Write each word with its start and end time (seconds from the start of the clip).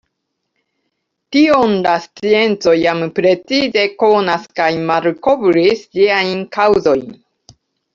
Tion 1.35 1.75
la 1.89 1.91
scienco 2.07 2.75
jam 2.85 3.05
precize 3.21 3.87
konas 4.03 4.51
kaj 4.61 4.73
malkovris 4.91 5.89
ĝiajn 6.01 6.47
kaŭzojn. 6.61 7.11